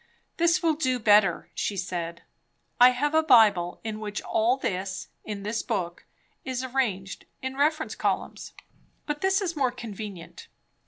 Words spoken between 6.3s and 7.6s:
is arranged in